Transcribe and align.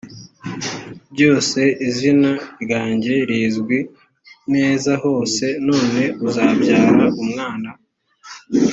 byose 1.13 1.59
izina 1.87 2.31
ryange 2.63 3.13
rizwi 3.29 3.79
neza 4.53 4.91
hose 5.03 5.45
none 5.69 6.01
uzabyara 6.27 7.05
umwana 7.23 7.69